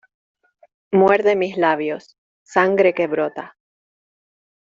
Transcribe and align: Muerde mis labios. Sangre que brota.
Muerde 0.91 1.35
mis 1.35 1.57
labios. 1.57 2.17
Sangre 2.41 2.95
que 2.95 3.05
brota. 3.05 3.55